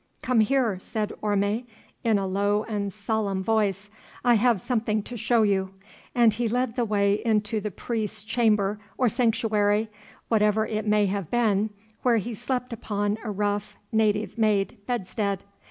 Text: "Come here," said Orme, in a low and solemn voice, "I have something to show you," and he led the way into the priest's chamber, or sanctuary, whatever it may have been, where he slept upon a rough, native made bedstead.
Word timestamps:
"Come 0.23 0.39
here," 0.39 0.79
said 0.79 1.13
Orme, 1.21 1.67
in 2.03 2.17
a 2.17 2.25
low 2.25 2.63
and 2.63 2.91
solemn 2.91 3.43
voice, 3.43 3.91
"I 4.25 4.33
have 4.33 4.59
something 4.59 5.03
to 5.03 5.15
show 5.15 5.43
you," 5.43 5.75
and 6.15 6.33
he 6.33 6.47
led 6.47 6.75
the 6.75 6.85
way 6.85 7.21
into 7.23 7.61
the 7.61 7.69
priest's 7.69 8.23
chamber, 8.23 8.79
or 8.97 9.09
sanctuary, 9.09 9.89
whatever 10.27 10.65
it 10.65 10.87
may 10.87 11.05
have 11.05 11.29
been, 11.29 11.69
where 12.01 12.17
he 12.17 12.33
slept 12.33 12.73
upon 12.73 13.19
a 13.23 13.29
rough, 13.29 13.77
native 13.91 14.39
made 14.39 14.75
bedstead. 14.87 15.43